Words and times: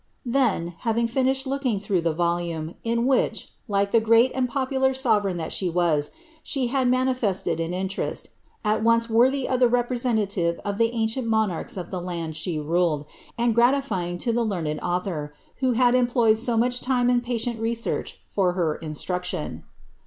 Then, 0.25 0.69
having 0.79 1.05
finished 1.05 1.45
looking 1.45 1.77
through 1.77 2.01
the 2.01 2.11
volume, 2.11 2.73
in 2.83 3.05
which, 3.05 3.49
like 3.67 3.93
ihe 3.93 4.01
great 4.01 4.31
and 4.33 4.49
popular 4.49 4.95
sovereign 4.95 5.37
ihal 5.37 5.51
she 5.51 5.69
was.sh* 5.69 6.67
had 6.71 6.87
manifested 6.89 7.59
an 7.59 7.71
interest, 7.71 8.29
at 8.65 8.83
once 8.83 9.11
worthy 9.11 9.47
of 9.47 9.59
the 9.59 9.67
representative 9.67 10.59
o( 10.65 10.71
the 10.71 10.91
ancient 10.95 11.27
monarchs 11.27 11.77
of 11.77 11.91
the 11.91 12.01
land 12.01 12.35
she 12.35 12.57
ruled, 12.59 13.05
and 13.37 13.53
gratifying 13.53 14.17
to 14.17 14.31
ihe 14.31 14.35
learneil 14.37 14.79
author, 14.81 15.35
who 15.57 15.73
had 15.73 15.93
employed 15.93 16.39
so 16.39 16.57
much 16.57 16.81
time 16.81 17.07
and 17.07 17.21
palient 17.23 17.59
research 17.59 18.21
fur 18.25 18.53
her 18.53 18.75
instruction. 18.77 19.61